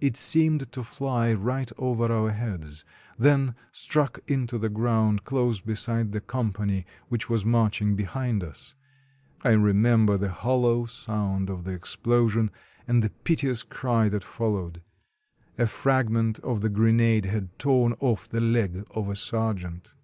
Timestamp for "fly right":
0.84-1.72